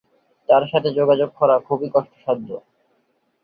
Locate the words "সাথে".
0.71-0.89